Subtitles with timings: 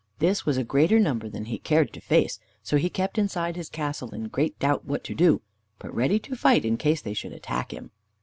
[0.17, 3.69] This was a greater number than he cared to face, so he kept inside his
[3.69, 5.43] castle, in great doubt what to do,
[5.77, 7.91] but ready to fight, in case they should attack him.